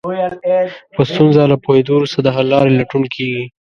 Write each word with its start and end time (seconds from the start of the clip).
په 0.95 1.01
ستونزه 1.11 1.41
له 1.51 1.57
پوهېدو 1.63 1.91
وروسته 1.95 2.19
د 2.21 2.27
حل 2.35 2.45
لارې 2.53 2.71
لټون 2.79 3.03
کېږي. 3.13 3.43